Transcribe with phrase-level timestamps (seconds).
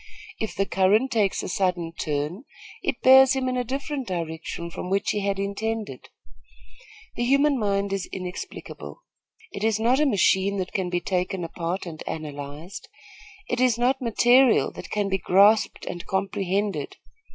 [0.39, 2.45] If the current takes a sudden turn,
[2.81, 6.09] it bears him in a different direction from which he had intended.
[7.15, 9.03] The human mind is inexplicable.
[9.51, 12.87] It is not a machine that can be taken apart and analyzed.
[13.47, 16.97] It is not material that can be grasped and comprehended.